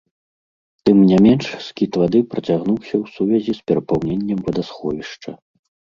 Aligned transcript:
Тым 0.89 0.97
не 1.09 1.17
менш, 1.25 1.45
скід 1.67 1.91
вады 2.03 2.19
працягнуўся 2.33 2.95
ў 3.03 3.15
сувязі 3.19 3.53
з 3.59 3.69
перапаўненнем 3.69 4.39
вадасховішча. 4.49 5.31